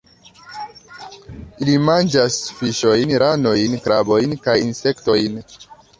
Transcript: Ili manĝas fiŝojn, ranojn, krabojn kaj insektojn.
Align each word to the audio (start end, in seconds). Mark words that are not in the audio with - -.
Ili 1.65 1.75
manĝas 1.89 2.37
fiŝojn, 2.61 3.13
ranojn, 3.25 3.77
krabojn 3.85 4.35
kaj 4.47 4.57
insektojn. 4.69 5.41